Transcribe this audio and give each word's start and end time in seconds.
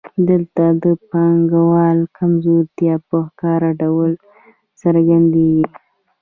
دلته 0.29 0.63
د 0.83 0.85
پانګوال 1.09 1.99
کمزورتیا 2.17 2.95
په 3.09 3.17
ښکاره 3.27 3.69
ډول 3.81 4.11
څرګندېږي 4.81 5.65